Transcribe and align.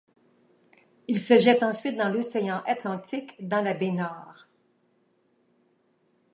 Il 1.07 1.19
se 1.19 1.39
jette 1.39 1.61
ensuite 1.61 1.95
dans 1.95 2.09
l'océan 2.11 2.63
Atlantique, 2.65 3.35
dans 3.39 3.61
la 3.61 3.75
baie 3.75 3.91
Nord. 3.91 4.47